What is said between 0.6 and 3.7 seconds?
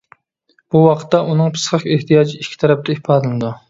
بۇ ۋاقىتتا ئۇنىڭ پىسخىك ئېھتىياجى ئىككى تەرەپتە ئىپادىلىنىدۇ.